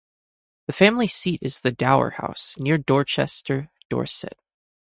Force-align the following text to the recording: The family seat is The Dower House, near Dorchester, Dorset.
The 0.65 0.73
family 0.73 1.05
seat 1.07 1.43
is 1.43 1.59
The 1.59 1.71
Dower 1.71 2.09
House, 2.09 2.55
near 2.57 2.79
Dorchester, 2.79 3.69
Dorset. 3.87 4.39